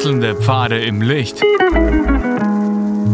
Wechselnde 0.00 0.34
Pfade 0.34 0.82
im 0.82 1.02
Licht. 1.02 1.42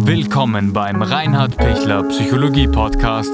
Willkommen 0.06 0.72
beim 0.72 1.02
Reinhard 1.02 1.56
Pichler 1.56 2.04
Psychologie 2.04 2.68
Podcast. 2.68 3.32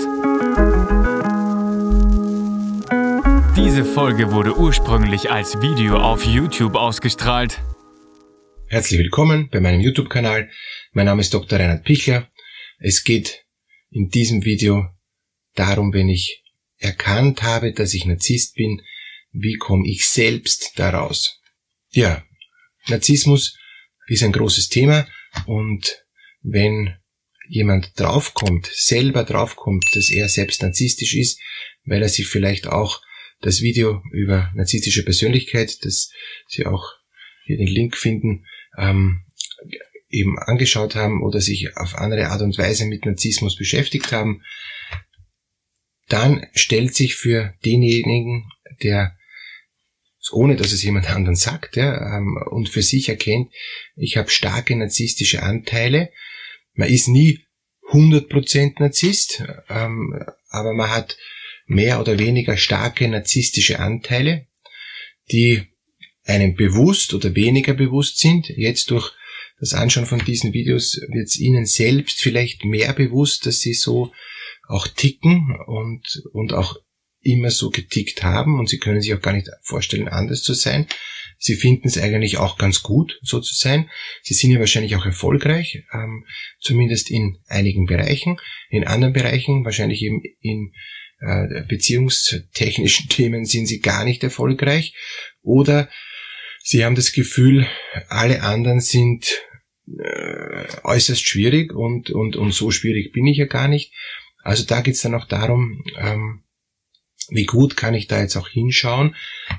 Diese 3.55 3.85
Folge 3.85 4.33
wurde 4.33 4.57
ursprünglich 4.57 5.31
als 5.31 5.61
Video 5.61 5.99
auf 5.99 6.25
YouTube 6.25 6.77
ausgestrahlt. 6.77 7.61
Herzlich 8.69 8.99
willkommen 8.99 9.51
bei 9.51 9.61
meinem 9.61 9.83
YouTube-Kanal. 9.83 10.49
Mein 10.93 11.05
Name 11.05 11.21
ist 11.21 11.35
Dr. 11.35 11.59
Reinhard 11.59 11.85
Pichler. 11.85 12.31
Es 12.79 13.05
geht 13.05 13.45
in 13.91 14.09
diesem 14.09 14.47
Video 14.47 14.87
darum, 15.57 15.93
wenn 15.93 16.09
ich 16.09 16.43
erkannt 16.79 17.43
habe, 17.43 17.75
dass 17.75 17.93
ich 17.93 18.07
Narzisst 18.07 18.55
bin, 18.55 18.81
wie 19.31 19.59
komme 19.59 19.87
ich 19.87 20.07
selbst 20.09 20.73
daraus? 20.77 21.39
Ja, 21.91 22.23
Narzissmus 22.89 23.57
ist 24.07 24.23
ein 24.23 24.33
großes 24.33 24.69
Thema 24.69 25.07
und 25.47 26.05
wenn 26.43 26.97
jemand 27.49 27.99
draufkommt, 27.99 28.71
selber 28.73 29.25
draufkommt, 29.25 29.95
dass 29.95 30.11
er 30.11 30.29
selbst 30.29 30.63
narzisstisch 30.63 31.15
ist, 31.15 31.41
weil 31.85 32.03
er 32.03 32.09
sich 32.09 32.27
vielleicht 32.27 32.67
auch 32.67 33.03
das 33.41 33.61
Video 33.61 34.03
über 34.13 34.51
narzisstische 34.55 35.05
Persönlichkeit, 35.05 35.85
das 35.85 36.11
Sie 36.47 36.67
auch 36.67 36.93
hier 37.45 37.57
den 37.57 37.67
Link 37.67 37.97
finden, 37.97 38.47
ähm, 38.79 39.25
eben 40.09 40.39
angeschaut 40.39 40.95
haben 40.95 41.23
oder 41.23 41.41
sich 41.41 41.77
auf 41.77 41.97
andere 41.97 42.29
Art 42.29 42.43
und 42.43 42.57
Weise 42.59 42.87
mit 42.87 43.05
Narzissmus 43.05 43.57
beschäftigt 43.57 44.13
haben, 44.13 44.43
dann 46.09 46.47
stellt 46.55 46.95
sich 46.95 47.15
für 47.17 47.55
denjenigen, 47.65 48.51
der 48.83 49.17
ohne 50.33 50.57
dass 50.57 50.73
es 50.73 50.83
jemand 50.83 51.11
anderen 51.11 51.37
sagt, 51.37 51.77
ja, 51.77 52.17
ähm, 52.17 52.39
und 52.51 52.69
für 52.69 52.83
sich 52.83 53.09
erkennt, 53.09 53.53
ich 53.97 54.17
habe 54.17 54.31
starke 54.31 54.77
narzisstische 54.77 55.43
Anteile. 55.43 56.11
Man 56.75 56.89
ist 56.89 57.09
nie 57.09 57.41
100% 57.91 58.81
Narzisst, 58.81 59.45
ähm, 59.69 60.19
aber 60.49 60.73
man 60.73 60.91
hat 60.91 61.17
mehr 61.67 62.01
oder 62.01 62.19
weniger 62.19 62.57
starke 62.57 63.07
narzisstische 63.09 63.79
Anteile, 63.81 64.47
die 65.31 65.63
einem 66.25 66.55
bewusst 66.55 67.15
oder 67.15 67.35
weniger 67.35 67.75
bewusst 67.75 68.19
sind. 68.19 68.49
Jetzt 68.49 68.91
durch 68.91 69.13
das 69.59 69.75
Anschauen 69.75 70.07
von 70.07 70.25
diesen 70.25 70.53
Videos 70.53 71.01
wird 71.09 71.27
es 71.27 71.39
Ihnen 71.39 71.67
selbst 71.67 72.21
vielleicht 72.21 72.65
mehr 72.65 72.93
bewusst, 72.93 73.47
dass 73.47 73.61
Sie 73.61 73.75
so 73.75 74.13
auch 74.69 74.89
ticken 74.89 75.57
und, 75.67 76.23
und 76.33 76.53
auch 76.53 76.77
immer 77.23 77.51
so 77.51 77.71
getickt 77.71 78.23
haben 78.23 78.59
und 78.59 78.69
sie 78.69 78.79
können 78.79 79.01
sich 79.01 79.15
auch 79.15 79.21
gar 79.21 79.33
nicht 79.33 79.49
vorstellen, 79.63 80.09
anders 80.09 80.43
zu 80.43 80.55
sein. 80.55 80.87
Sie 81.39 81.57
finden 81.57 81.89
es 81.89 81.99
eigentlich 81.99 82.37
auch 82.37 82.57
ganz 82.57 82.83
gut, 82.83 83.19
so 83.23 83.41
zu 83.41 83.55
sein. 83.55 83.91
Sie 84.23 84.35
sind 84.35 84.53
ja 84.53 84.61
wahrscheinlich 84.61 84.95
auch 84.95 85.07
erfolgreich, 85.07 85.83
ähm, 85.93 86.25
zumindest 86.61 87.11
in 87.11 87.39
einigen 87.49 87.87
Bereichen. 87.87 88.39
In 88.71 88.87
anderen 88.87 89.13
Bereichen, 89.13 89.65
wahrscheinlich 89.65 90.03
eben 90.03 90.23
in 90.41 90.73
äh, 91.19 91.65
beziehungstechnischen 91.67 93.09
Themen, 93.11 93.45
sind 93.45 93.67
sie 93.67 93.81
gar 93.81 94.05
nicht 94.05 94.23
erfolgreich. 94.23 94.95
Oder 95.43 95.89
sie 96.63 96.85
haben 96.85 96.95
das 96.95 97.13
Gefühl, 97.13 97.67
alle 98.09 98.43
anderen 98.43 98.81
sind 98.81 99.43
äh, 99.99 100.65
äußerst 100.85 101.27
schwierig 101.27 101.73
und, 101.73 102.11
und, 102.11 102.37
und 102.37 102.53
so 102.53 102.71
schwierig 102.71 103.13
bin 103.13 103.27
ich 103.27 103.39
ja 103.39 103.47
gar 103.47 103.67
nicht. 103.67 103.93
Also 104.45 104.65
da 104.65 104.81
geht 104.81 104.95
es 104.95 105.03
dann 105.03 105.15
auch 105.15 105.27
darum, 105.27 105.85
ähm, 105.99 106.42
wie 107.31 107.45
gut 107.45 107.77
kann 107.77 107.95
ich 107.95 108.07
da 108.09 108.21
jetzt 108.21 108.37
auch 108.37 108.49
hinschauen, 108.49 109.15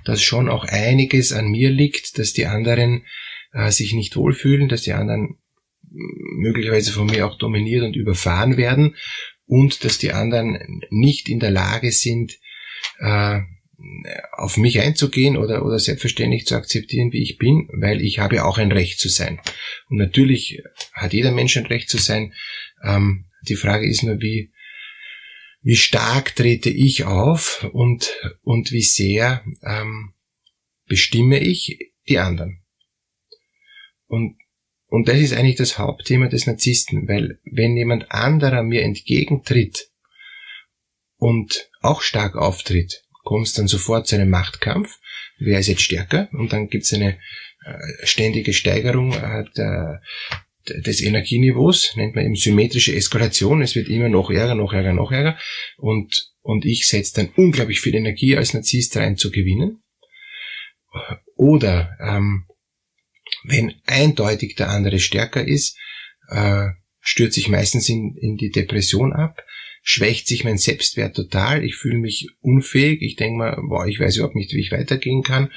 dass 0.05 0.21
schon 0.21 0.49
auch 0.49 0.65
einiges 0.65 1.31
an 1.31 1.47
mir 1.47 1.69
liegt, 1.69 2.17
dass 2.17 2.33
die 2.33 2.45
anderen 2.45 3.05
äh, 3.53 3.71
sich 3.71 3.93
nicht 3.93 4.15
wohlfühlen, 4.15 4.69
dass 4.69 4.81
die 4.81 4.93
anderen 4.93 5.37
möglicherweise 5.89 6.91
von 6.91 7.07
mir 7.07 7.27
auch 7.27 7.37
dominiert 7.37 7.83
und 7.83 7.95
überfahren 7.95 8.57
werden 8.57 8.95
und 9.45 9.83
dass 9.83 9.97
die 9.97 10.11
anderen 10.11 10.81
nicht 10.89 11.29
in 11.29 11.39
der 11.39 11.51
Lage 11.51 11.91
sind, 11.91 12.33
äh, 12.99 13.41
auf 14.31 14.57
mich 14.57 14.79
einzugehen 14.79 15.35
oder, 15.35 15.65
oder 15.65 15.77
selbstverständlich 15.77 16.45
zu 16.45 16.55
akzeptieren, 16.55 17.11
wie 17.11 17.21
ich 17.21 17.37
bin, 17.37 17.67
weil 17.73 18.01
ich 18.01 18.19
habe 18.19 18.37
ja 18.37 18.45
auch 18.45 18.57
ein 18.57 18.71
Recht 18.71 18.99
zu 18.99 19.09
sein. 19.09 19.39
Und 19.89 19.97
natürlich 19.97 20.61
hat 20.93 21.13
jeder 21.13 21.31
Mensch 21.31 21.57
ein 21.57 21.65
Recht 21.65 21.89
zu 21.89 21.97
sein. 21.97 22.33
Ähm, 22.83 23.25
die 23.47 23.55
Frage 23.55 23.87
ist 23.87 24.03
nur, 24.03 24.21
wie, 24.21 24.52
wie 25.63 25.77
stark 25.77 26.35
trete 26.35 26.69
ich 26.69 27.05
auf 27.05 27.67
und, 27.71 28.13
und 28.41 28.71
wie 28.71 28.81
sehr 28.81 29.43
ähm, 29.63 30.13
bestimme 30.85 31.39
ich 31.39 31.93
die 32.07 32.19
anderen. 32.19 32.63
Und, 34.07 34.37
und 34.87 35.07
das 35.07 35.19
ist 35.19 35.33
eigentlich 35.33 35.55
das 35.55 35.77
Hauptthema 35.79 36.27
des 36.27 36.45
Narzissten, 36.45 37.07
weil 37.07 37.39
wenn 37.45 37.77
jemand 37.77 38.11
anderer 38.11 38.61
mir 38.61 38.83
entgegentritt 38.83 39.89
und 41.15 41.69
auch 41.81 42.01
stark 42.01 42.35
auftritt, 42.35 43.05
kommt 43.23 43.47
es 43.47 43.53
dann 43.53 43.67
sofort 43.67 44.05
zu 44.05 44.15
einem 44.15 44.29
Machtkampf. 44.29 44.99
Wer 45.39 45.59
ist 45.59 45.67
jetzt 45.67 45.81
stärker? 45.81 46.27
Und 46.33 46.51
dann 46.51 46.67
gibt 46.67 46.83
es 46.83 46.93
eine 46.93 47.17
äh, 47.65 48.05
ständige 48.05 48.51
Steigerung 48.53 49.13
äh, 49.13 49.45
der, 49.55 50.01
des 50.69 51.01
Energieniveaus, 51.01 51.95
nennt 51.95 52.15
man 52.15 52.25
eben 52.25 52.35
symmetrische 52.35 52.95
Eskalation. 52.95 53.61
Es 53.61 53.75
wird 53.75 53.89
immer 53.89 54.09
noch 54.09 54.29
ärger, 54.29 54.55
noch 54.55 54.73
ärger, 54.73 54.93
noch 54.93 55.11
ärger. 55.11 55.37
Und, 55.77 56.31
und 56.41 56.65
ich 56.65 56.87
setze 56.87 57.15
dann 57.15 57.29
unglaublich 57.35 57.81
viel 57.81 57.95
Energie 57.95 58.37
als 58.37 58.53
Narzisst 58.53 58.95
rein 58.97 59.17
zu 59.17 59.31
gewinnen. 59.31 59.83
Oder 61.35 61.97
ähm, 61.99 62.45
wenn 63.43 63.73
eindeutig 63.85 64.55
der 64.55 64.69
andere 64.69 64.99
stärker 64.99 65.45
ist, 65.45 65.77
äh, 66.29 66.69
stürzt 66.99 67.35
sich 67.35 67.49
meistens 67.49 67.89
in, 67.89 68.15
in 68.15 68.37
die 68.37 68.51
Depression 68.51 69.13
ab, 69.13 69.43
schwächt 69.81 70.27
sich 70.27 70.43
mein 70.43 70.57
Selbstwert 70.57 71.15
total, 71.15 71.63
ich 71.63 71.75
fühle 71.75 71.97
mich 71.97 72.29
unfähig, 72.39 73.01
ich 73.01 73.17
denke 73.17 73.37
mal, 73.37 73.61
boah, 73.67 73.85
ich 73.85 73.99
weiß 73.99 74.15
überhaupt 74.15 74.35
nicht, 74.35 74.53
wie 74.53 74.61
ich 74.61 74.71
weitergehen 74.71 75.23
kann, 75.23 75.51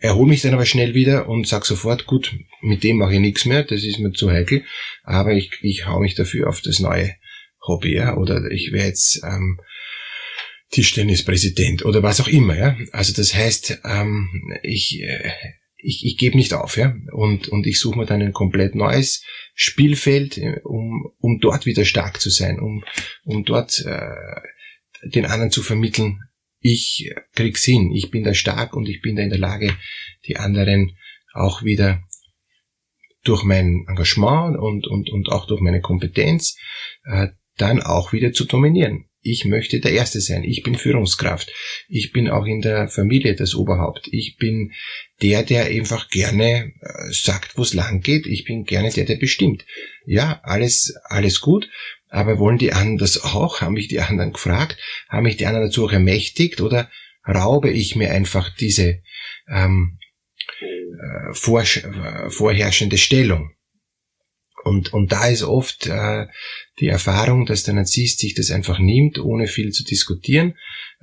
erhole 0.00 0.30
mich 0.30 0.42
dann 0.42 0.54
aber 0.54 0.66
schnell 0.66 0.94
wieder 0.94 1.28
und 1.28 1.46
sag 1.46 1.64
sofort, 1.64 2.06
gut, 2.06 2.34
mit 2.62 2.82
dem 2.82 2.96
mache 2.96 3.14
ich 3.14 3.20
nichts 3.20 3.44
mehr, 3.44 3.62
das 3.62 3.84
ist 3.84 3.98
mir 3.98 4.12
zu 4.12 4.30
heikel, 4.30 4.64
aber 5.04 5.32
ich, 5.32 5.50
ich 5.62 5.86
hau 5.86 6.00
mich 6.00 6.14
dafür 6.14 6.48
auf 6.48 6.62
das 6.62 6.80
neue 6.80 7.14
Hobby, 7.66 7.94
ja, 7.94 8.16
oder 8.16 8.50
ich 8.50 8.72
werde 8.72 8.88
jetzt 8.88 9.22
ähm, 9.22 9.60
Tischtennispräsident 10.70 11.84
oder 11.84 12.02
was 12.02 12.20
auch 12.20 12.28
immer, 12.28 12.56
ja. 12.56 12.76
Also 12.92 13.12
das 13.12 13.34
heißt, 13.34 13.80
ähm, 13.84 14.28
ich, 14.62 15.02
äh, 15.02 15.32
ich, 15.76 16.04
ich 16.04 16.16
gebe 16.16 16.36
nicht 16.36 16.54
auf, 16.54 16.78
ja, 16.78 16.96
und, 17.12 17.48
und 17.48 17.66
ich 17.66 17.78
suche 17.78 17.98
mir 17.98 18.06
dann 18.06 18.22
ein 18.22 18.32
komplett 18.32 18.74
neues 18.74 19.22
Spielfeld, 19.54 20.38
äh, 20.38 20.60
um, 20.64 21.12
um 21.18 21.38
dort 21.40 21.66
wieder 21.66 21.84
stark 21.84 22.20
zu 22.20 22.30
sein, 22.30 22.58
um, 22.58 22.84
um 23.24 23.44
dort 23.44 23.84
äh, 23.84 25.10
den 25.10 25.26
anderen 25.26 25.50
zu 25.50 25.62
vermitteln, 25.62 26.20
ich 26.60 27.10
krieg's 27.34 27.64
hin, 27.64 27.90
ich 27.92 28.10
bin 28.10 28.24
da 28.24 28.34
stark 28.34 28.74
und 28.74 28.88
ich 28.88 29.00
bin 29.00 29.16
da 29.16 29.22
in 29.22 29.30
der 29.30 29.38
Lage, 29.38 29.76
die 30.26 30.36
anderen 30.36 30.96
auch 31.32 31.62
wieder 31.62 32.02
durch 33.22 33.44
mein 33.44 33.84
Engagement 33.88 34.56
und, 34.58 34.86
und, 34.86 35.10
und 35.10 35.28
auch 35.28 35.46
durch 35.46 35.60
meine 35.60 35.80
Kompetenz 35.80 36.56
äh, 37.04 37.28
dann 37.56 37.82
auch 37.82 38.12
wieder 38.12 38.32
zu 38.32 38.44
dominieren. 38.44 39.06
Ich 39.22 39.44
möchte 39.44 39.80
der 39.80 39.92
Erste 39.92 40.20
sein. 40.20 40.44
Ich 40.44 40.62
bin 40.62 40.76
Führungskraft. 40.76 41.52
Ich 41.88 42.12
bin 42.12 42.30
auch 42.30 42.46
in 42.46 42.62
der 42.62 42.88
Familie 42.88 43.34
das 43.34 43.54
Oberhaupt. 43.54 44.08
Ich 44.10 44.36
bin 44.38 44.72
der, 45.20 45.42
der 45.42 45.66
einfach 45.66 46.08
gerne 46.08 46.72
äh, 46.80 47.12
sagt, 47.12 47.58
wo 47.58 47.62
es 47.62 47.74
lang 47.74 48.00
geht. 48.00 48.26
Ich 48.26 48.44
bin 48.44 48.64
gerne 48.64 48.90
der, 48.90 49.04
der 49.04 49.16
bestimmt. 49.16 49.66
Ja, 50.06 50.40
alles, 50.42 50.94
alles 51.04 51.42
gut. 51.42 51.68
Aber 52.10 52.38
wollen 52.38 52.58
die 52.58 52.72
anderen 52.72 52.98
das 52.98 53.22
auch? 53.22 53.60
Haben 53.60 53.74
mich 53.74 53.88
die 53.88 54.00
anderen 54.00 54.32
gefragt? 54.32 54.76
Haben 55.08 55.24
mich 55.24 55.36
die 55.36 55.46
anderen 55.46 55.68
dazu 55.68 55.86
auch 55.86 55.92
ermächtigt? 55.92 56.60
Oder 56.60 56.90
raube 57.26 57.70
ich 57.70 57.96
mir 57.96 58.10
einfach 58.10 58.50
diese 58.56 59.00
ähm, 59.48 59.98
äh, 60.60 61.32
vor, 61.32 61.62
äh, 61.62 62.30
vorherrschende 62.30 62.98
Stellung? 62.98 63.52
Und, 64.64 64.92
und 64.92 65.12
da 65.12 65.28
ist 65.28 65.42
oft 65.42 65.86
äh, 65.86 66.26
die 66.80 66.88
Erfahrung, 66.88 67.46
dass 67.46 67.62
der 67.62 67.74
Narzisst 67.74 68.18
sich 68.18 68.34
das 68.34 68.50
einfach 68.50 68.78
nimmt, 68.78 69.18
ohne 69.18 69.46
viel 69.46 69.70
zu 69.70 69.84
diskutieren. 69.84 70.56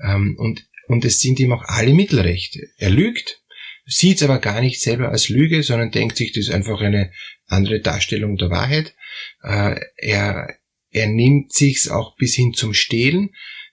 Ähm, 0.03 0.35
und, 0.37 0.67
und 0.87 1.05
es 1.05 1.19
sind 1.19 1.39
ihm 1.39 1.53
auch 1.53 1.63
alle 1.65 1.93
Mittelrecht. 1.93 2.59
Er 2.77 2.89
lügt, 2.89 3.41
sieht 3.85 4.17
es 4.17 4.23
aber 4.23 4.39
gar 4.39 4.61
nicht 4.61 4.81
selber 4.81 5.09
als 5.09 5.29
Lüge, 5.29 5.63
sondern 5.63 5.91
denkt 5.91 6.17
sich, 6.17 6.33
das 6.33 6.47
ist 6.47 6.53
einfach 6.53 6.81
eine 6.81 7.11
andere 7.47 7.79
Darstellung 7.79 8.37
der 8.37 8.49
Wahrheit. 8.49 8.93
Äh, 9.41 9.79
er, 9.97 10.55
er 10.97 11.07
nimmt 11.07 11.53
sich's 11.53 11.87
auch 11.87 12.15
bis 12.15 12.35
hin 12.35 12.53
zum 12.53 12.73
Stehlen 12.73 13.29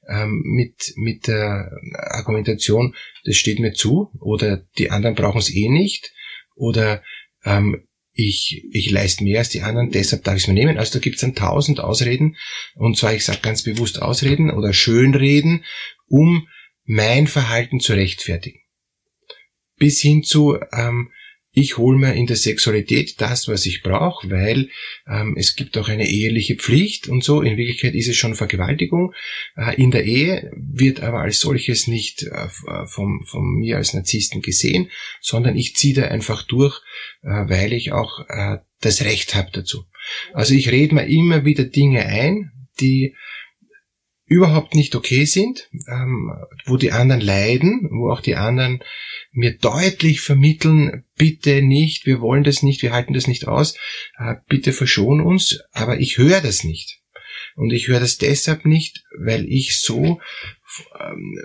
ähm, 0.09 0.43
mit, 0.45 0.93
mit 0.97 1.27
der 1.27 1.71
Argumentation, 1.95 2.95
das 3.25 3.37
steht 3.37 3.59
mir 3.59 3.73
zu 3.73 4.11
oder 4.21 4.65
die 4.79 4.91
anderen 4.91 5.15
brauchen 5.15 5.39
es 5.39 5.55
eh 5.55 5.69
nicht 5.69 6.13
oder 6.55 7.03
ähm, 7.45 7.87
ich, 8.13 8.65
ich 8.71 8.91
leiste 8.91 9.25
mehr 9.25 9.41
als 9.41 9.49
die 9.49 9.63
anderen, 9.63 9.91
deshalb 9.91 10.23
darf 10.23 10.37
ich 10.37 10.43
es 10.43 10.49
mir 10.49 10.55
nehmen. 10.55 10.79
Also 10.79 10.93
da 10.93 10.99
gibt 11.01 11.17
es 11.17 11.23
dann 11.23 11.35
tausend 11.35 11.81
Ausreden 11.81 12.37
und 12.75 12.97
zwar, 12.97 13.15
ich 13.15 13.25
sage 13.25 13.41
ganz 13.43 13.63
bewusst 13.63 14.03
Ausreden 14.03 14.51
oder 14.51 14.73
Schönreden, 14.73 15.65
um 16.07 16.49
mein 16.85 17.27
Verhalten 17.27 17.81
zu 17.81 17.95
rechtfertigen. 17.95 18.61
Bis 19.77 20.01
hin 20.01 20.23
zu, 20.23 20.59
ähm, 20.73 21.11
ich 21.55 21.79
hole 21.79 21.97
mir 21.97 22.15
in 22.15 22.27
der 22.27 22.37
Sexualität 22.37 23.21
das, 23.21 23.47
was 23.47 23.65
ich 23.65 23.83
brauche, 23.83 24.29
weil 24.29 24.71
ähm, 25.07 25.37
es 25.39 25.55
gibt 25.55 25.79
auch 25.79 25.89
eine 25.89 26.09
eheliche 26.09 26.57
Pflicht 26.57 27.07
und 27.07 27.23
so. 27.23 27.43
In 27.43 27.57
Wirklichkeit 27.57 27.95
ist 27.95 28.09
es 28.09 28.17
schon 28.17 28.35
Vergewaltigung. 28.35 29.15
Äh, 29.57 29.81
in 29.81 29.93
der 29.93 30.05
Ehe 30.05 30.51
wird 30.57 31.01
aber 31.01 31.21
als 31.21 31.39
solches 31.39 31.87
nicht 31.87 32.25
äh, 32.25 32.49
vom, 32.87 33.25
von 33.25 33.55
mir 33.55 33.77
als 33.77 33.95
Narzissten 33.95 34.43
gesehen, 34.43 34.91
sondern 35.21 35.57
ich 35.57 35.77
ziehe 35.77 35.95
da 35.95 36.03
einfach 36.09 36.43
durch, 36.43 36.81
äh, 37.23 37.29
weil 37.29 37.73
ich 37.73 37.93
auch 37.93 38.29
äh, 38.29 38.59
das 38.81 39.05
Recht 39.05 39.37
habe 39.37 39.51
dazu. 39.53 39.85
Also 40.33 40.55
ich 40.55 40.73
rede 40.73 40.97
mir 40.97 41.07
immer 41.07 41.45
wieder 41.45 41.65
Dinge 41.65 42.05
ein, 42.05 42.51
die 42.81 43.15
überhaupt 44.27 44.75
nicht 44.75 44.95
okay 44.95 45.25
sind, 45.27 45.69
ähm, 45.89 46.33
wo 46.65 46.77
die 46.77 46.93
anderen 46.93 47.21
leiden, 47.21 47.89
wo 47.91 48.11
auch 48.11 48.21
die 48.21 48.37
anderen 48.37 48.83
mir 49.33 49.57
deutlich 49.57 50.21
vermitteln, 50.21 51.05
bitte 51.17 51.63
nicht, 51.63 52.07
wir 52.07 52.21
wollen 52.21 52.45
das 52.45 52.63
nicht, 52.63 52.83
wir 52.83 52.93
halten 52.93 53.13
das 53.13 53.27
nicht 53.27 53.47
aus, 53.47 53.77
äh, 54.19 54.37
bitte 54.49 54.73
verschon 54.73 55.21
uns, 55.21 55.61
aber 55.73 56.01
ich 56.01 56.19
höre 56.19 56.41
das 56.41 56.65
nicht. 56.65 57.01
Und 57.57 57.73
ich 57.73 57.89
höre 57.89 58.01
das 58.01 58.19
deshalb 58.19 58.65
nicht, 58.65 59.05
weil 59.19 59.47
ich 59.49 59.79
so 59.81 60.21
ähm, 60.99 61.39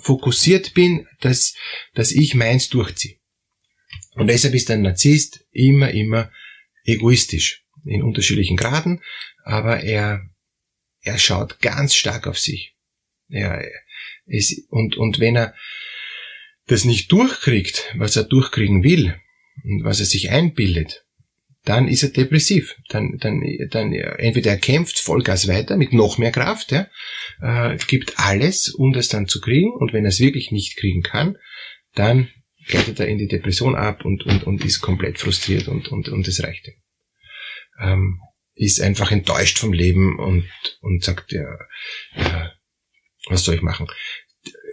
fokussiert 0.00 0.74
bin, 0.74 1.06
dass, 1.20 1.54
dass 1.94 2.12
ich 2.12 2.34
meins 2.34 2.68
durchziehe. 2.68 3.16
Und 4.14 4.28
deshalb 4.28 4.54
ist 4.54 4.70
ein 4.70 4.82
Narzisst 4.82 5.44
immer, 5.50 5.90
immer 5.90 6.30
egoistisch 6.84 7.64
in 7.84 8.02
unterschiedlichen 8.02 8.56
Graden, 8.56 9.02
aber 9.44 9.80
er 9.80 10.28
er 11.06 11.18
schaut 11.18 11.60
ganz 11.60 11.94
stark 11.94 12.26
auf 12.26 12.38
sich. 12.38 12.74
Ja, 13.28 13.60
es, 14.26 14.66
und, 14.70 14.96
und 14.96 15.20
wenn 15.20 15.36
er 15.36 15.54
das 16.66 16.84
nicht 16.84 17.12
durchkriegt, 17.12 17.94
was 17.96 18.16
er 18.16 18.24
durchkriegen 18.24 18.82
will 18.82 19.14
und 19.64 19.84
was 19.84 20.00
er 20.00 20.06
sich 20.06 20.30
einbildet, 20.30 21.04
dann 21.64 21.88
ist 21.88 22.02
er 22.02 22.10
depressiv. 22.10 22.76
Dann, 22.88 23.18
dann, 23.18 23.42
dann 23.70 23.92
entweder 23.92 24.52
er 24.52 24.58
kämpft 24.58 24.98
Vollgas 24.98 25.48
weiter 25.48 25.76
mit 25.76 25.92
noch 25.92 26.18
mehr 26.18 26.32
Kraft, 26.32 26.72
ja, 26.72 26.88
äh, 27.40 27.76
gibt 27.86 28.18
alles, 28.18 28.68
um 28.68 28.92
das 28.92 29.08
dann 29.08 29.26
zu 29.26 29.40
kriegen. 29.40 29.72
Und 29.72 29.92
wenn 29.92 30.04
er 30.04 30.10
es 30.10 30.20
wirklich 30.20 30.50
nicht 30.50 30.76
kriegen 30.76 31.02
kann, 31.02 31.36
dann 31.94 32.28
gleitet 32.66 32.98
er 32.98 33.06
in 33.06 33.18
die 33.18 33.28
Depression 33.28 33.76
ab 33.76 34.04
und, 34.04 34.26
und, 34.26 34.44
und 34.44 34.64
ist 34.64 34.80
komplett 34.80 35.18
frustriert 35.18 35.68
und, 35.68 35.88
und, 35.88 36.08
und 36.08 36.26
es 36.26 36.42
reicht 36.42 36.66
ihm. 36.68 36.74
Ähm, 37.80 38.20
ist 38.56 38.80
einfach 38.80 39.12
enttäuscht 39.12 39.58
vom 39.58 39.72
Leben 39.72 40.18
und, 40.18 40.48
und 40.80 41.04
sagt, 41.04 41.30
ja, 41.30 41.58
ja, 42.16 42.52
was 43.28 43.44
soll 43.44 43.54
ich 43.54 43.62
machen? 43.62 43.86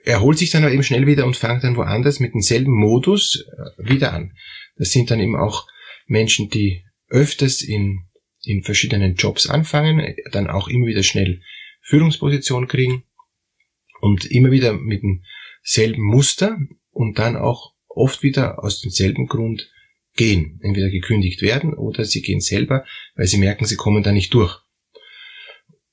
Er 0.05 0.21
holt 0.21 0.37
sich 0.37 0.49
dann 0.49 0.63
aber 0.63 0.73
eben 0.73 0.83
schnell 0.83 1.05
wieder 1.05 1.25
und 1.25 1.37
fängt 1.37 1.63
dann 1.63 1.75
woanders 1.75 2.19
mit 2.19 2.33
demselben 2.33 2.73
Modus 2.73 3.45
äh, 3.45 3.89
wieder 3.89 4.13
an. 4.13 4.35
Das 4.77 4.91
sind 4.91 5.11
dann 5.11 5.19
eben 5.19 5.35
auch 5.35 5.67
Menschen, 6.07 6.49
die 6.49 6.85
öfters 7.09 7.61
in, 7.61 8.05
in 8.41 8.63
verschiedenen 8.63 9.15
Jobs 9.15 9.47
anfangen, 9.47 10.15
dann 10.31 10.49
auch 10.49 10.67
immer 10.67 10.87
wieder 10.87 11.03
schnell 11.03 11.41
Führungsposition 11.81 12.67
kriegen 12.67 13.03
und 13.99 14.25
immer 14.25 14.51
wieder 14.51 14.73
mit 14.73 15.03
demselben 15.03 16.03
Muster 16.03 16.57
und 16.91 17.19
dann 17.19 17.35
auch 17.35 17.73
oft 17.87 18.23
wieder 18.23 18.63
aus 18.63 18.81
demselben 18.81 19.27
Grund 19.27 19.69
gehen, 20.15 20.59
entweder 20.61 20.89
gekündigt 20.89 21.41
werden 21.41 21.73
oder 21.73 22.05
sie 22.05 22.21
gehen 22.21 22.41
selber, 22.41 22.85
weil 23.15 23.27
sie 23.27 23.37
merken, 23.37 23.65
sie 23.65 23.75
kommen 23.75 24.03
da 24.03 24.11
nicht 24.11 24.33
durch. 24.33 24.59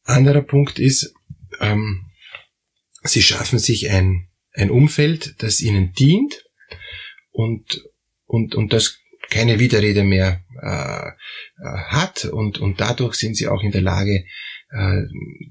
Anderer 0.04 0.42
Punkt 0.42 0.78
ist, 0.78 1.14
ähm, 1.60 2.10
sie 3.02 3.22
schaffen 3.22 3.58
sich 3.58 3.90
ein, 3.90 4.28
ein 4.52 4.70
Umfeld, 4.70 5.36
das 5.42 5.60
ihnen 5.60 5.92
dient 5.92 6.44
und, 7.30 7.84
und, 8.26 8.54
und 8.54 8.72
das 8.72 8.98
keine 9.30 9.58
Widerrede 9.58 10.02
mehr 10.02 10.44
äh, 10.60 11.08
äh 11.08 11.78
hat 11.88 12.24
und, 12.24 12.58
und 12.58 12.80
dadurch 12.80 13.14
sind 13.14 13.36
sie 13.36 13.48
auch 13.48 13.62
in 13.62 13.70
der 13.70 13.82
Lage, 13.82 14.24
äh, 14.70 15.02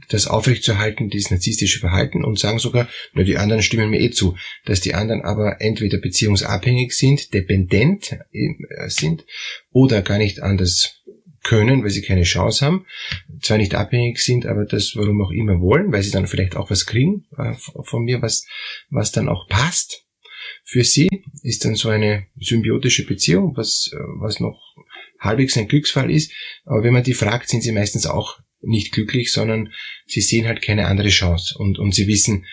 das 0.07 0.27
aufrechtzuerhalten, 0.27 1.10
dieses 1.10 1.31
narzisstische 1.31 1.80
Verhalten 1.80 2.24
und 2.24 2.39
sagen 2.39 2.60
sogar, 2.60 2.88
na, 3.13 3.24
die 3.24 3.38
anderen 3.38 3.62
stimmen 3.62 3.89
mir 3.89 4.00
eh 4.00 4.12
zu, 4.12 4.38
dass 4.66 4.80
die 4.80 4.94
anderen 4.94 5.24
aber 5.24 5.60
entweder 5.60 5.98
beziehungsabhängig 5.98 6.94
sind, 6.94 7.33
dependent 7.33 8.18
äh, 8.31 8.89
sind 8.89 9.25
oder 9.71 10.01
gar 10.01 10.18
nicht 10.18 10.42
anders 10.42 11.04
können, 11.44 11.83
weil 11.83 11.89
sie 11.89 12.01
keine 12.01 12.24
Chance 12.24 12.66
haben, 12.66 12.86
zwar 13.42 13.57
nicht 13.57 13.75
abhängig 13.75 14.19
sind, 14.19 14.45
aber 14.45 14.66
das 14.66 14.95
warum 14.95 15.21
auch 15.21 15.31
immer 15.31 15.60
wollen, 15.60 15.92
weil 15.92 16.04
sie 16.04 16.12
dann 16.12 16.27
vielleicht 16.27 16.56
auch 16.56 16.69
was 16.69 16.86
kriegen 16.86 17.25
äh, 17.38 17.54
von 17.83 18.04
mir, 18.04 18.21
was, 18.21 18.45
was 18.89 19.12
dann 19.12 19.27
auch 19.27 19.48
passt. 19.48 20.06
Für 20.63 20.83
sie 20.83 21.10
ist 21.44 21.66
dann 21.66 21.75
so 21.75 21.89
eine 21.89 22.27
symbiotische 22.39 23.06
Beziehung, 23.06 23.57
was, 23.57 23.92
was 24.19 24.39
noch 24.39 24.62
halbwegs 25.19 25.57
ein 25.57 25.68
Glücksfall 25.68 26.12
ist. 26.12 26.31
Aber 26.63 26.83
wenn 26.83 26.94
man 26.94 27.04
die 27.04 27.13
fragt, 27.13 27.50
sind 27.50 27.63
sie 27.63 27.71
meistens 27.71 28.06
auch 28.06 28.39
nicht 28.61 28.91
glücklich, 28.91 29.31
sondern 29.31 29.73
sie 30.06 30.21
sehen 30.21 30.47
halt 30.47 30.61
keine 30.61 30.88
andere 30.88 31.09
Chance 31.09 31.56
und, 31.57 31.79
und 31.79 31.95
sie 31.95 32.07
wissen, 32.07 32.45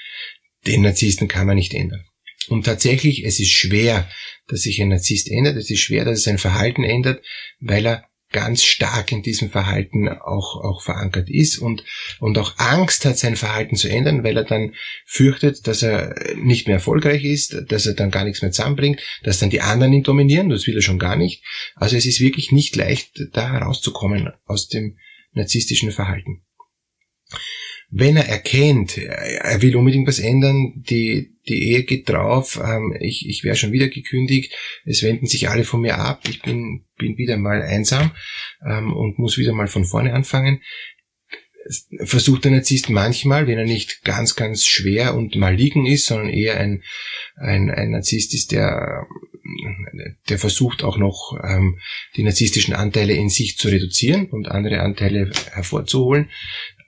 den 0.66 0.82
Narzissten 0.82 1.28
kann 1.28 1.46
man 1.46 1.56
nicht 1.56 1.74
ändern. 1.74 2.04
Und 2.48 2.64
tatsächlich, 2.64 3.24
es 3.24 3.40
ist 3.40 3.50
schwer, 3.50 4.08
dass 4.46 4.62
sich 4.62 4.80
ein 4.80 4.88
Narzisst 4.88 5.30
ändert, 5.30 5.56
es 5.56 5.70
ist 5.70 5.80
schwer, 5.80 6.04
dass 6.04 6.20
er 6.20 6.30
sein 6.30 6.38
Verhalten 6.38 6.84
ändert, 6.84 7.24
weil 7.60 7.86
er 7.86 8.08
ganz 8.32 8.64
stark 8.64 9.12
in 9.12 9.22
diesem 9.22 9.50
Verhalten 9.50 10.08
auch, 10.08 10.56
auch 10.62 10.82
verankert 10.82 11.30
ist 11.30 11.58
und, 11.58 11.84
und 12.18 12.36
auch 12.38 12.58
Angst 12.58 13.04
hat, 13.04 13.16
sein 13.16 13.36
Verhalten 13.36 13.76
zu 13.76 13.88
ändern, 13.88 14.24
weil 14.24 14.36
er 14.36 14.44
dann 14.44 14.74
fürchtet, 15.06 15.66
dass 15.66 15.82
er 15.82 16.14
nicht 16.36 16.66
mehr 16.66 16.76
erfolgreich 16.76 17.24
ist, 17.24 17.56
dass 17.68 17.86
er 17.86 17.94
dann 17.94 18.10
gar 18.10 18.24
nichts 18.24 18.42
mehr 18.42 18.50
zusammenbringt, 18.50 19.00
dass 19.22 19.38
dann 19.38 19.50
die 19.50 19.60
anderen 19.60 19.92
ihn 19.92 20.02
dominieren, 20.02 20.48
das 20.48 20.66
will 20.66 20.74
er 20.74 20.82
schon 20.82 20.98
gar 20.98 21.16
nicht. 21.16 21.44
Also 21.76 21.96
es 21.96 22.04
ist 22.04 22.20
wirklich 22.20 22.50
nicht 22.50 22.74
leicht, 22.74 23.12
da 23.32 23.52
herauszukommen 23.52 24.30
aus 24.44 24.68
dem, 24.68 24.98
narzisstischen 25.36 25.92
Verhalten. 25.92 26.42
Wenn 27.88 28.16
er 28.16 28.28
erkennt, 28.28 28.98
er 28.98 29.62
will 29.62 29.76
unbedingt 29.76 30.08
was 30.08 30.18
ändern, 30.18 30.72
die, 30.74 31.36
die 31.46 31.70
Ehe 31.70 31.84
geht 31.84 32.08
drauf, 32.08 32.60
ähm, 32.62 32.96
ich, 32.98 33.28
ich 33.28 33.44
wäre 33.44 33.54
schon 33.54 33.70
wieder 33.70 33.88
gekündigt, 33.88 34.52
es 34.84 35.04
wenden 35.04 35.26
sich 35.26 35.48
alle 35.48 35.62
von 35.62 35.82
mir 35.82 35.98
ab, 35.98 36.22
ich 36.28 36.42
bin, 36.42 36.84
bin 36.98 37.16
wieder 37.16 37.36
mal 37.36 37.62
einsam 37.62 38.10
ähm, 38.66 38.92
und 38.92 39.20
muss 39.20 39.38
wieder 39.38 39.52
mal 39.52 39.68
von 39.68 39.84
vorne 39.84 40.14
anfangen, 40.14 40.62
versucht 42.04 42.44
der 42.44 42.52
Narzisst 42.52 42.90
manchmal, 42.90 43.46
wenn 43.46 43.58
er 43.58 43.64
nicht 43.64 44.02
ganz, 44.04 44.34
ganz 44.34 44.66
schwer 44.66 45.14
und 45.14 45.36
mal 45.36 45.54
liegen 45.54 45.86
ist, 45.86 46.06
sondern 46.06 46.30
eher 46.30 46.58
ein, 46.58 46.82
ein, 47.36 47.70
ein 47.70 47.90
Narzisst 47.90 48.34
ist, 48.34 48.52
der 48.52 49.06
der 50.28 50.38
versucht 50.38 50.82
auch 50.82 50.98
noch 50.98 51.38
ähm, 51.42 51.78
die 52.16 52.22
narzisstischen 52.22 52.74
Anteile 52.74 53.14
in 53.14 53.28
sich 53.28 53.58
zu 53.58 53.68
reduzieren 53.68 54.26
und 54.26 54.48
andere 54.48 54.80
Anteile 54.80 55.30
hervorzuholen, 55.52 56.30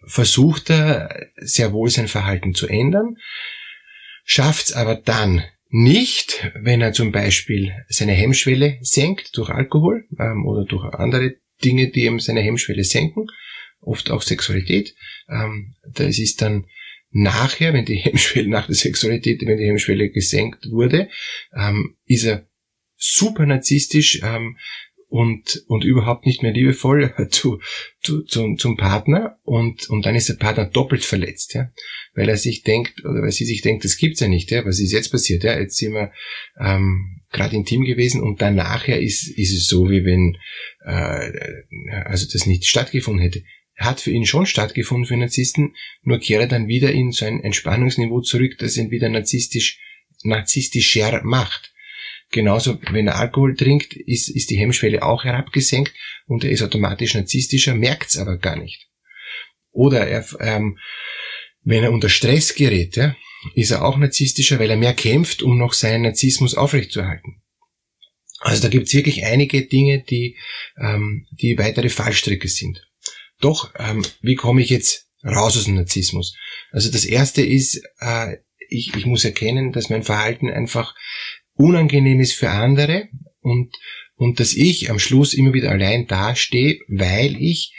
versucht 0.06 0.70
er 0.70 1.28
sehr 1.36 1.72
wohl 1.72 1.90
sein 1.90 2.08
Verhalten 2.08 2.54
zu 2.54 2.66
ändern, 2.66 3.16
schafft 4.24 4.66
es 4.66 4.72
aber 4.72 4.94
dann 4.94 5.44
nicht, 5.70 6.50
wenn 6.54 6.80
er 6.80 6.92
zum 6.92 7.12
Beispiel 7.12 7.72
seine 7.88 8.12
Hemmschwelle 8.12 8.78
senkt 8.80 9.36
durch 9.36 9.50
Alkohol 9.50 10.06
ähm, 10.18 10.46
oder 10.46 10.64
durch 10.64 10.84
andere 10.94 11.36
Dinge, 11.62 11.88
die 11.88 12.06
ihm 12.06 12.20
seine 12.20 12.40
Hemmschwelle 12.40 12.84
senken, 12.84 13.26
oft 13.80 14.10
auch 14.10 14.22
Sexualität. 14.22 14.94
Ähm, 15.28 15.74
das 15.86 16.18
ist 16.18 16.40
dann 16.40 16.66
nachher, 17.10 17.74
wenn 17.74 17.84
die 17.84 17.96
Hemmschwelle 17.96 18.48
nach 18.48 18.66
der 18.66 18.76
Sexualität, 18.76 19.42
wenn 19.44 19.58
die 19.58 19.66
Hemmschwelle 19.66 20.10
gesenkt 20.10 20.70
wurde, 20.70 21.08
ähm, 21.54 21.96
ist 22.06 22.24
er 22.24 22.47
super 22.98 23.46
narzisstisch 23.46 24.20
ähm, 24.22 24.58
und, 25.08 25.64
und 25.68 25.84
überhaupt 25.84 26.26
nicht 26.26 26.42
mehr 26.42 26.52
liebevoll 26.52 27.14
zu, 27.30 27.60
zu, 28.02 28.22
zum, 28.24 28.58
zum 28.58 28.76
Partner 28.76 29.38
und, 29.42 29.88
und 29.88 30.04
dann 30.04 30.14
ist 30.14 30.28
der 30.28 30.34
Partner 30.34 30.66
doppelt 30.66 31.04
verletzt, 31.04 31.54
ja, 31.54 31.72
weil 32.14 32.28
er 32.28 32.36
sich 32.36 32.62
denkt 32.62 33.04
oder 33.04 33.22
weil 33.22 33.32
sie 33.32 33.46
sich 33.46 33.62
denkt, 33.62 33.84
das 33.84 33.96
gibt's 33.96 34.20
ja 34.20 34.28
nicht, 34.28 34.50
ja, 34.50 34.66
was 34.66 34.80
ist 34.80 34.92
jetzt 34.92 35.10
passiert, 35.10 35.44
ja, 35.44 35.58
jetzt 35.58 35.76
sind 35.76 35.94
wir 35.94 36.12
ähm, 36.60 37.22
gerade 37.30 37.56
intim 37.56 37.84
gewesen 37.84 38.20
und 38.20 38.42
dann 38.42 38.54
nachher 38.54 39.00
ist, 39.00 39.28
ist 39.28 39.56
es 39.56 39.68
so, 39.68 39.88
wie 39.90 40.04
wenn 40.04 40.36
äh, 40.84 41.30
also 42.04 42.26
das 42.30 42.46
nicht 42.46 42.66
stattgefunden 42.66 43.22
hätte. 43.22 43.42
Hat 43.76 44.00
für 44.00 44.10
ihn 44.10 44.26
schon 44.26 44.44
stattgefunden 44.44 45.06
für 45.06 45.16
Narzissten, 45.16 45.74
nur 46.02 46.18
kehre 46.18 46.48
dann 46.48 46.66
wieder 46.66 46.90
in 46.90 47.12
so 47.12 47.24
ein 47.24 47.40
Entspannungsniveau 47.40 48.20
zurück, 48.22 48.56
das 48.58 48.76
ihn 48.76 48.90
wieder 48.90 49.08
narzisstisch, 49.08 49.78
narzisstischer 50.24 51.22
macht. 51.22 51.72
Genauso, 52.30 52.78
wenn 52.90 53.06
er 53.06 53.16
Alkohol 53.16 53.56
trinkt, 53.56 53.94
ist, 53.94 54.28
ist 54.28 54.50
die 54.50 54.58
Hemmschwelle 54.58 55.02
auch 55.02 55.24
herabgesenkt 55.24 55.94
und 56.26 56.44
er 56.44 56.50
ist 56.50 56.62
automatisch 56.62 57.14
narzisstischer, 57.14 57.74
merkt's 57.74 58.18
aber 58.18 58.36
gar 58.36 58.56
nicht. 58.56 58.88
Oder 59.70 60.06
er, 60.06 60.26
ähm, 60.40 60.78
wenn 61.62 61.84
er 61.84 61.92
unter 61.92 62.08
Stress 62.08 62.54
gerät, 62.54 62.96
ja, 62.96 63.16
ist 63.54 63.70
er 63.70 63.84
auch 63.84 63.96
narzisstischer, 63.96 64.58
weil 64.58 64.70
er 64.70 64.76
mehr 64.76 64.94
kämpft, 64.94 65.42
um 65.42 65.56
noch 65.56 65.72
seinen 65.72 66.02
Narzissmus 66.02 66.54
aufrechtzuerhalten. 66.54 67.42
Also 68.40 68.62
da 68.62 68.68
gibt's 68.68 68.94
wirklich 68.94 69.24
einige 69.24 69.66
Dinge, 69.66 70.04
die, 70.04 70.36
ähm, 70.78 71.26
die 71.32 71.58
weitere 71.58 71.88
Fallstricke 71.88 72.48
sind. 72.48 72.86
Doch, 73.40 73.72
ähm, 73.78 74.04
wie 74.20 74.34
komme 74.34 74.60
ich 74.60 74.70
jetzt 74.70 75.08
raus 75.24 75.56
aus 75.56 75.64
dem 75.64 75.74
Narzissmus? 75.74 76.36
Also 76.70 76.90
das 76.90 77.04
erste 77.04 77.42
ist, 77.42 77.82
äh, 78.00 78.36
ich, 78.68 78.94
ich 78.94 79.06
muss 79.06 79.24
erkennen, 79.24 79.72
dass 79.72 79.90
mein 79.90 80.02
Verhalten 80.02 80.50
einfach 80.50 80.94
unangenehm 81.58 82.20
ist 82.20 82.32
für 82.32 82.50
andere 82.50 83.08
und, 83.40 83.76
und 84.14 84.40
dass 84.40 84.54
ich 84.54 84.90
am 84.90 84.98
Schluss 84.98 85.34
immer 85.34 85.52
wieder 85.52 85.70
allein 85.70 86.06
dastehe, 86.06 86.80
weil 86.88 87.36
ich 87.40 87.74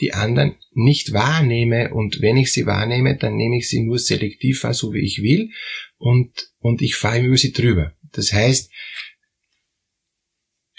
die 0.00 0.14
anderen 0.14 0.56
nicht 0.72 1.12
wahrnehme 1.12 1.92
und 1.92 2.20
wenn 2.20 2.36
ich 2.36 2.52
sie 2.52 2.66
wahrnehme, 2.66 3.16
dann 3.16 3.36
nehme 3.36 3.58
ich 3.58 3.68
sie 3.68 3.82
nur 3.82 3.98
selektiv 3.98 4.62
wahr, 4.64 4.74
so 4.74 4.92
wie 4.92 5.04
ich 5.04 5.22
will 5.22 5.50
und, 5.98 6.48
und 6.58 6.80
ich 6.80 6.96
fahre 6.96 7.20
über 7.20 7.36
sie 7.36 7.52
drüber. 7.52 7.94
Das 8.12 8.32
heißt, 8.32 8.70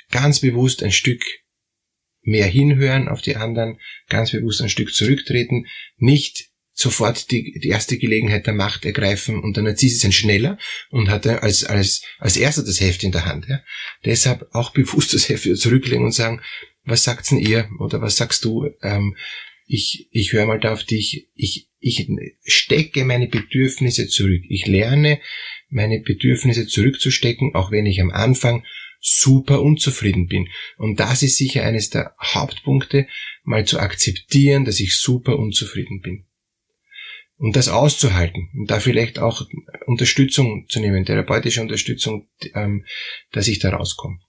ganz 0.09 0.39
bewusst 0.39 0.83
ein 0.83 0.91
Stück 0.91 1.23
mehr 2.21 2.47
hinhören 2.47 3.07
auf 3.07 3.21
die 3.21 3.35
anderen, 3.35 3.79
ganz 4.07 4.31
bewusst 4.31 4.61
ein 4.61 4.69
Stück 4.69 4.93
zurücktreten, 4.93 5.67
nicht 5.97 6.49
sofort 6.75 7.31
die, 7.31 7.57
die 7.57 7.69
erste 7.69 7.97
Gelegenheit 7.97 8.45
der 8.45 8.53
Macht 8.53 8.85
ergreifen 8.85 9.39
und 9.39 9.55
der 9.55 9.63
Narzisst 9.63 9.95
ist 9.95 10.05
ein 10.05 10.11
schneller 10.11 10.59
und 10.89 11.09
hat 11.09 11.25
als, 11.25 11.63
als, 11.63 12.03
als 12.19 12.35
erster 12.35 12.63
das 12.63 12.81
Heft 12.81 13.03
in 13.03 13.13
der 13.13 13.25
Hand. 13.25 13.47
Ja. 13.47 13.61
Deshalb 14.03 14.47
auch 14.51 14.71
bewusst 14.71 15.13
das 15.13 15.29
Heft 15.29 15.45
wieder 15.45 15.55
zurücklegen 15.55 16.05
und 16.05 16.11
sagen, 16.11 16.41
was 16.83 17.03
sagt's 17.03 17.29
denn 17.29 17.39
ihr 17.39 17.69
oder 17.79 18.01
was 18.01 18.17
sagst 18.17 18.43
du? 18.43 18.69
Ähm, 18.83 19.15
ich, 19.65 20.09
ich 20.11 20.33
höre 20.33 20.45
mal 20.45 20.59
da 20.59 20.73
auf 20.73 20.83
dich, 20.83 21.29
ich, 21.33 21.69
ich 21.79 22.07
stecke 22.43 23.05
meine 23.05 23.27
Bedürfnisse 23.27 24.07
zurück. 24.07 24.43
Ich 24.49 24.67
lerne, 24.67 25.21
meine 25.69 26.01
Bedürfnisse 26.01 26.67
zurückzustecken, 26.67 27.55
auch 27.55 27.71
wenn 27.71 27.85
ich 27.85 28.01
am 28.01 28.11
Anfang 28.11 28.65
super 28.99 29.61
unzufrieden 29.61 30.27
bin. 30.27 30.49
Und 30.77 30.99
das 30.99 31.23
ist 31.23 31.37
sicher 31.37 31.63
eines 31.63 31.89
der 31.89 32.15
Hauptpunkte, 32.21 33.07
mal 33.43 33.65
zu 33.65 33.79
akzeptieren, 33.79 34.65
dass 34.65 34.79
ich 34.79 34.97
super 34.97 35.39
unzufrieden 35.39 36.01
bin. 36.01 36.25
Und 37.37 37.55
das 37.55 37.67
auszuhalten 37.67 38.49
und 38.57 38.71
da 38.71 38.79
vielleicht 38.79 39.19
auch 39.19 39.41
Unterstützung 39.87 40.67
zu 40.69 40.79
nehmen, 40.79 41.05
therapeutische 41.05 41.61
Unterstützung, 41.61 42.29
ähm, 42.53 42.85
dass 43.31 43.49
ich 43.49 43.59
da 43.59 43.71
rauskomme. 43.71 44.19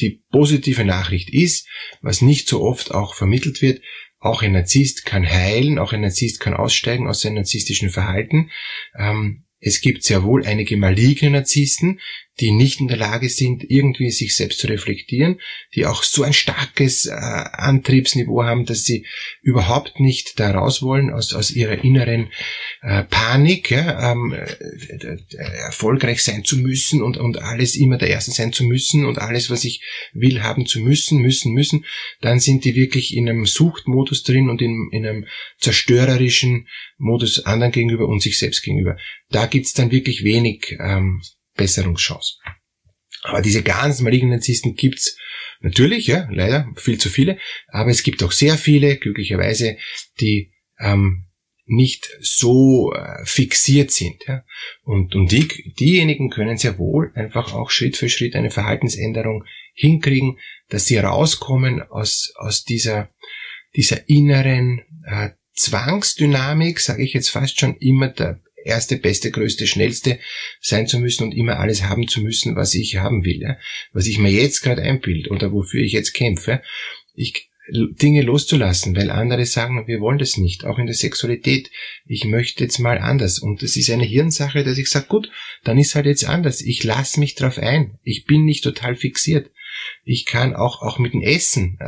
Die 0.00 0.24
positive 0.30 0.84
Nachricht 0.84 1.30
ist, 1.30 1.68
was 2.00 2.22
nicht 2.22 2.48
so 2.48 2.62
oft 2.62 2.92
auch 2.92 3.14
vermittelt 3.14 3.62
wird, 3.62 3.82
auch 4.18 4.42
ein 4.42 4.52
Narzisst 4.52 5.06
kann 5.06 5.28
heilen, 5.28 5.78
auch 5.78 5.92
ein 5.92 6.02
Narzisst 6.02 6.40
kann 6.40 6.54
aussteigen 6.54 7.08
aus 7.08 7.20
seinem 7.20 7.36
narzisstischen 7.36 7.90
Verhalten. 7.90 8.50
Ähm, 8.98 9.44
es 9.60 9.80
gibt 9.80 10.02
sehr 10.02 10.24
wohl 10.24 10.44
einige 10.46 10.76
maligne 10.76 11.30
Narzissten, 11.30 12.00
die 12.40 12.50
nicht 12.50 12.80
in 12.80 12.88
der 12.88 12.96
Lage 12.96 13.28
sind, 13.28 13.64
irgendwie 13.68 14.10
sich 14.10 14.34
selbst 14.34 14.58
zu 14.58 14.66
reflektieren, 14.66 15.40
die 15.74 15.86
auch 15.86 16.02
so 16.02 16.22
ein 16.22 16.32
starkes 16.32 17.06
äh, 17.06 17.12
Antriebsniveau 17.12 18.44
haben, 18.44 18.64
dass 18.64 18.84
sie 18.84 19.06
überhaupt 19.42 20.00
nicht 20.00 20.40
da 20.40 20.50
raus 20.50 20.82
wollen 20.82 21.10
aus, 21.10 21.34
aus 21.34 21.50
ihrer 21.50 21.84
inneren 21.84 22.30
äh, 22.82 23.04
Panik, 23.04 23.70
ja, 23.70 24.12
ähm, 24.12 24.32
äh, 24.32 25.16
erfolgreich 25.66 26.22
sein 26.22 26.44
zu 26.44 26.56
müssen 26.56 27.02
und, 27.02 27.18
und 27.18 27.42
alles 27.42 27.76
immer 27.76 27.98
der 27.98 28.08
Erste 28.08 28.30
sein 28.30 28.52
zu 28.52 28.64
müssen 28.64 29.04
und 29.04 29.18
alles, 29.18 29.50
was 29.50 29.64
ich 29.64 29.82
will, 30.12 30.42
haben 30.42 30.66
zu 30.66 30.80
müssen, 30.80 31.18
müssen, 31.18 31.52
müssen, 31.52 31.84
dann 32.20 32.40
sind 32.40 32.64
die 32.64 32.74
wirklich 32.74 33.14
in 33.14 33.28
einem 33.28 33.46
Suchtmodus 33.46 34.22
drin 34.22 34.48
und 34.48 34.62
in, 34.62 34.88
in 34.92 35.06
einem 35.06 35.26
zerstörerischen 35.58 36.68
Modus 36.98 37.44
anderen 37.44 37.72
gegenüber 37.72 38.08
und 38.08 38.22
sich 38.22 38.38
selbst 38.38 38.62
gegenüber. 38.62 38.96
Da 39.30 39.46
gibt's 39.46 39.72
dann 39.72 39.90
wirklich 39.90 40.24
wenig 40.24 40.76
ähm, 40.80 41.22
Besserungschance. 41.56 42.36
Aber 43.22 43.42
diese 43.42 43.62
ganz 43.62 44.00
malignen 44.00 44.30
Narzissten 44.30 44.74
gibt's 44.74 45.16
natürlich, 45.60 46.06
ja, 46.06 46.28
leider 46.30 46.68
viel 46.76 46.98
zu 46.98 47.10
viele, 47.10 47.38
aber 47.68 47.90
es 47.90 48.02
gibt 48.02 48.22
auch 48.22 48.32
sehr 48.32 48.56
viele, 48.56 48.96
glücklicherweise, 48.96 49.76
die 50.20 50.52
ähm, 50.78 51.26
nicht 51.66 52.10
so 52.20 52.92
äh, 52.92 53.24
fixiert 53.24 53.90
sind. 53.92 54.24
Ja? 54.26 54.44
Und, 54.82 55.14
und 55.14 55.30
die, 55.30 55.72
diejenigen 55.78 56.30
können 56.30 56.56
sehr 56.56 56.78
wohl 56.78 57.12
einfach 57.14 57.54
auch 57.54 57.70
Schritt 57.70 57.96
für 57.96 58.08
Schritt 58.08 58.34
eine 58.34 58.50
Verhaltensänderung 58.50 59.44
hinkriegen, 59.74 60.38
dass 60.68 60.86
sie 60.86 60.98
rauskommen 60.98 61.82
aus, 61.82 62.32
aus 62.36 62.64
dieser, 62.64 63.10
dieser 63.76 64.08
inneren 64.08 64.82
äh, 65.06 65.30
Zwangsdynamik, 65.54 66.80
sage 66.80 67.04
ich 67.04 67.12
jetzt 67.12 67.30
fast 67.30 67.60
schon 67.60 67.76
immer 67.76 68.08
der 68.08 68.40
erste, 68.64 68.96
beste, 68.96 69.30
größte, 69.30 69.66
schnellste 69.66 70.18
sein 70.60 70.86
zu 70.86 70.98
müssen 70.98 71.24
und 71.24 71.32
immer 71.32 71.58
alles 71.58 71.84
haben 71.84 72.08
zu 72.08 72.20
müssen, 72.20 72.56
was 72.56 72.74
ich 72.74 72.96
haben 72.96 73.24
will, 73.24 73.40
ja? 73.40 73.56
was 73.92 74.06
ich 74.06 74.18
mir 74.18 74.30
jetzt 74.30 74.60
gerade 74.60 74.82
einbilde 74.82 75.30
oder 75.30 75.52
wofür 75.52 75.80
ich 75.82 75.92
jetzt 75.92 76.12
kämpfe. 76.12 76.62
Ich, 77.14 77.50
Dinge 77.72 78.22
loszulassen, 78.22 78.96
weil 78.96 79.10
andere 79.10 79.46
sagen, 79.46 79.86
wir 79.86 80.00
wollen 80.00 80.18
das 80.18 80.36
nicht, 80.36 80.64
auch 80.64 80.78
in 80.78 80.86
der 80.86 80.94
Sexualität. 80.94 81.70
Ich 82.06 82.24
möchte 82.24 82.64
jetzt 82.64 82.78
mal 82.78 82.98
anders. 82.98 83.38
Und 83.38 83.62
das 83.62 83.76
ist 83.76 83.90
eine 83.90 84.04
Hirnsache, 84.04 84.64
dass 84.64 84.78
ich 84.78 84.90
sage, 84.90 85.06
gut, 85.06 85.30
dann 85.62 85.78
ist 85.78 85.94
halt 85.94 86.06
jetzt 86.06 86.24
anders. 86.24 86.62
Ich 86.62 86.82
lasse 86.82 87.20
mich 87.20 87.34
drauf 87.34 87.58
ein. 87.58 87.98
Ich 88.02 88.24
bin 88.24 88.44
nicht 88.44 88.64
total 88.64 88.96
fixiert. 88.96 89.50
Ich 90.04 90.26
kann 90.26 90.54
auch, 90.54 90.82
auch 90.82 90.98
mit 90.98 91.12
dem 91.12 91.22
Essen, 91.22 91.78
äh, 91.80 91.84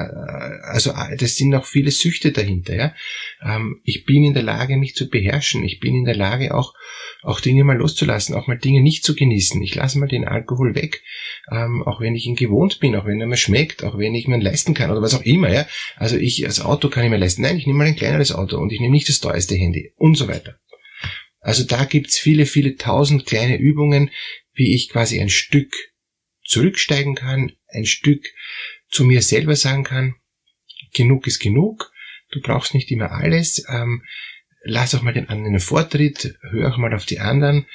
also 0.65 0.91
äh, 0.91 1.17
das 1.17 1.37
sind 1.37 1.49
noch 1.49 1.65
viele 1.65 1.91
Süchte 1.91 2.33
dahinter, 2.33 2.75
ja. 2.75 2.95
Ähm, 3.43 3.81
ich 3.85 4.05
bin 4.05 4.25
in 4.25 4.35
der 4.35 4.43
Lage, 4.43 4.77
mich 4.77 4.95
zu 4.95 5.09
beherrschen. 5.09 5.65
Ich 5.65 5.81
bin 5.81 5.95
in 5.95 6.05
der 6.05 6.17
Lage, 6.17 6.55
auch, 6.55 6.75
auch 7.23 7.41
Dinge 7.41 7.65
mal 7.65 7.77
loszulassen, 7.77 8.35
auch 8.35 8.47
mal 8.47 8.59
Dinge 8.59 8.83
nicht 8.83 9.05
zu 9.05 9.15
genießen. 9.15 9.63
Ich 9.63 9.75
lasse 9.75 9.99
mal 9.99 10.09
den 10.09 10.27
Alkohol 10.27 10.75
weg, 10.75 11.03
ähm, 11.51 11.83
auch 11.83 12.01
wenn 12.01 12.15
ich 12.15 12.27
ihn 12.27 12.37
gewohnt 12.37 12.81
bin, 12.81 12.97
auch 12.97 13.07
wenn 13.07 13.21
er 13.21 13.27
mir 13.27 13.37
schmeckt, 13.37 13.85
auch 13.85 13.99
wenn 13.99 14.15
ich 14.15 14.29
mir 14.29 14.37
ihn 14.37 14.41
leisten 14.41 14.75
kann 14.75 14.91
oder 14.91 15.03
was 15.03 15.15
auch 15.15 15.23
immer, 15.23 15.53
ja. 15.53 15.67
Also 15.97 16.17
ich, 16.17 16.43
das 16.43 16.61
Auto 16.61 16.89
kann 16.89 17.05
ich 17.05 17.11
mir 17.11 17.19
leisten. 17.19 17.43
Nein, 17.43 17.59
ich 17.59 17.67
nehme 17.67 17.79
mal 17.79 17.87
ein 17.87 17.97
kleineres 17.97 18.33
Auto 18.33 18.59
und 18.59 18.73
ich 18.73 18.81
nehme 18.81 18.93
nicht 18.93 19.09
das 19.09 19.21
teuerste 19.21 19.55
Handy 19.55 19.93
und 19.97 20.17
so 20.17 20.29
weiter. 20.29 20.57
Also 21.41 21.65
da 21.65 21.85
gibt's 21.85 22.19
viele, 22.19 22.47
viele 22.47 22.77
tausend 22.77 23.27
kleine 23.27 23.59
Übungen, 23.59 24.11
wie 24.55 24.75
ich 24.75 24.89
quasi 24.89 25.21
ein 25.21 25.29
Stück 25.29 25.75
zurücksteigen 26.45 27.15
kann, 27.15 27.53
ein 27.73 27.87
Stück 27.87 28.25
zu 28.91 29.05
mir 29.05 29.23
selber 29.23 29.57
sagen 29.57 29.85
kann, 29.85 30.15
genug 30.95 31.27
ist 31.27 31.41
genug, 31.41 31.93
du 32.31 32.41
brauchst 32.41 32.75
nicht 32.75 32.91
immer 32.91 33.13
alles, 33.13 33.65
ähm, 33.69 34.03
lass 34.65 34.95
auch 34.95 35.03
mal 35.03 35.15
den 35.15 35.29
anderen 35.29 35.55
einen 35.55 35.61
Vortritt, 35.61 36.39
hör 36.51 36.73
auch 36.73 36.79
mal 36.79 36.95
auf 36.95 37.07
die 37.07 37.21
anderen. 37.21 37.67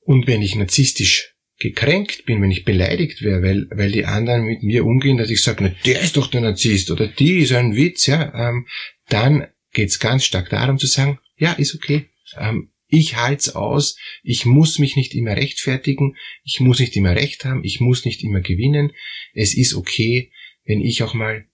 Und 0.00 0.26
wenn 0.26 0.42
ich 0.42 0.54
narzisstisch 0.54 1.34
gekränkt 1.58 2.24
bin, 2.24 2.40
wenn 2.40 2.50
ich 2.50 2.64
beleidigt 2.64 3.22
wäre, 3.22 3.42
weil, 3.42 3.66
weil 3.70 3.90
die 3.90 4.06
anderen 4.06 4.44
mit 4.44 4.62
mir 4.62 4.84
umgehen, 4.84 5.18
dass 5.18 5.30
ich 5.30 5.42
sage, 5.42 5.64
na, 5.64 5.74
der 5.84 6.00
ist 6.00 6.16
doch 6.16 6.28
der 6.28 6.40
Narzisst 6.40 6.90
oder 6.90 7.08
die 7.08 7.40
ist 7.40 7.52
ein 7.52 7.74
Witz, 7.74 8.06
ja, 8.06 8.32
ähm, 8.34 8.66
dann 9.08 9.48
geht's 9.72 9.98
ganz 9.98 10.24
stark 10.24 10.50
darum 10.50 10.78
zu 10.78 10.86
sagen, 10.86 11.18
ja, 11.36 11.52
ist 11.52 11.74
okay. 11.74 12.10
Ähm, 12.36 12.70
ich 12.88 13.16
halt's 13.16 13.50
aus, 13.50 13.98
ich 14.22 14.46
muss 14.46 14.78
mich 14.78 14.96
nicht 14.96 15.14
immer 15.14 15.36
rechtfertigen, 15.36 16.16
ich 16.42 16.60
muss 16.60 16.80
nicht 16.80 16.96
immer 16.96 17.14
recht 17.14 17.44
haben, 17.44 17.62
ich 17.62 17.80
muss 17.80 18.04
nicht 18.04 18.24
immer 18.24 18.40
gewinnen. 18.40 18.92
Es 19.34 19.54
ist 19.54 19.74
okay, 19.74 20.32
wenn 20.64 20.80
ich 20.80 21.02
auch 21.02 21.14
mal 21.14 21.46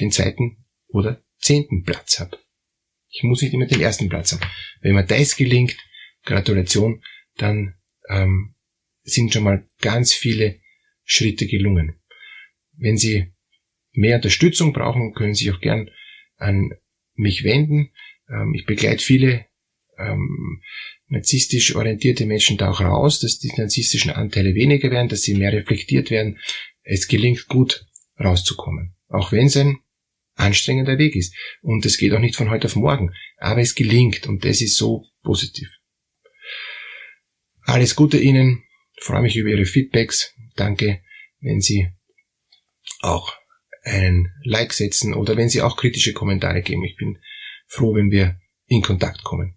den 0.00 0.10
zweiten 0.10 0.64
oder 0.88 1.22
zehnten 1.38 1.84
Platz 1.84 2.18
habe. 2.18 2.38
Ich 3.08 3.22
muss 3.22 3.42
nicht 3.42 3.54
immer 3.54 3.66
den 3.66 3.80
ersten 3.80 4.08
Platz 4.08 4.32
haben. 4.32 4.44
Wenn 4.80 4.94
mir 4.94 5.04
das 5.04 5.36
gelingt, 5.36 5.76
Gratulation, 6.24 7.02
dann 7.36 7.74
ähm, 8.08 8.54
sind 9.02 9.32
schon 9.32 9.44
mal 9.44 9.66
ganz 9.80 10.12
viele 10.12 10.60
Schritte 11.04 11.46
gelungen. 11.46 12.00
Wenn 12.72 12.96
Sie 12.96 13.32
mehr 13.92 14.16
Unterstützung 14.16 14.72
brauchen, 14.72 15.12
können 15.14 15.34
Sie 15.34 15.44
sich 15.44 15.54
auch 15.54 15.60
gern 15.60 15.90
an 16.36 16.70
mich 17.14 17.44
wenden. 17.44 17.92
Ähm, 18.28 18.54
ich 18.54 18.64
begleite 18.64 19.04
viele 19.04 19.46
ähm, 20.06 20.62
narzisstisch 21.08 21.74
orientierte 21.74 22.26
Menschen 22.26 22.56
da 22.56 22.70
auch 22.70 22.80
raus, 22.80 23.20
dass 23.20 23.38
die 23.38 23.52
narzisstischen 23.56 24.10
Anteile 24.10 24.54
weniger 24.54 24.90
werden, 24.90 25.08
dass 25.08 25.22
sie 25.22 25.34
mehr 25.34 25.52
reflektiert 25.52 26.10
werden. 26.10 26.38
Es 26.82 27.08
gelingt 27.08 27.48
gut 27.48 27.86
rauszukommen. 28.18 28.94
Auch 29.08 29.32
wenn 29.32 29.46
es 29.46 29.56
ein 29.56 29.78
anstrengender 30.34 30.98
Weg 30.98 31.14
ist. 31.16 31.34
Und 31.60 31.84
es 31.84 31.98
geht 31.98 32.12
auch 32.12 32.18
nicht 32.18 32.36
von 32.36 32.50
heute 32.50 32.66
auf 32.66 32.76
morgen. 32.76 33.14
Aber 33.38 33.60
es 33.60 33.74
gelingt 33.74 34.26
und 34.26 34.44
das 34.44 34.60
ist 34.60 34.76
so 34.76 35.06
positiv. 35.22 35.68
Alles 37.64 37.94
Gute 37.94 38.18
Ihnen. 38.18 38.64
Ich 38.96 39.04
freue 39.04 39.22
mich 39.22 39.36
über 39.36 39.50
Ihre 39.50 39.66
Feedbacks. 39.66 40.34
Danke, 40.56 41.02
wenn 41.40 41.60
Sie 41.60 41.88
auch 43.00 43.34
einen 43.82 44.32
Like 44.44 44.72
setzen 44.72 45.14
oder 45.14 45.36
wenn 45.36 45.48
Sie 45.48 45.62
auch 45.62 45.76
kritische 45.76 46.12
Kommentare 46.12 46.62
geben. 46.62 46.84
Ich 46.84 46.96
bin 46.96 47.18
froh, 47.66 47.94
wenn 47.94 48.10
wir 48.10 48.40
in 48.66 48.82
Kontakt 48.82 49.22
kommen. 49.22 49.56